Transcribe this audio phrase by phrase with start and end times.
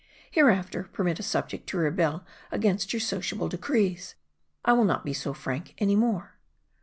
[0.31, 4.15] Hereafter, permit a subject to rebel against your sociable decrees.
[4.65, 6.39] I will not be so frank ahy more."